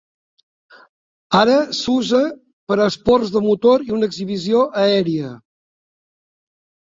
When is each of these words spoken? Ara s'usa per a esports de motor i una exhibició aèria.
Ara 1.39 1.57
s'usa 1.79 2.21
per 2.71 2.77
a 2.79 2.87
esports 2.93 3.33
de 3.37 3.41
motor 3.49 3.85
i 3.89 3.93
una 3.97 4.09
exhibició 4.13 4.63
aèria. 4.85 5.35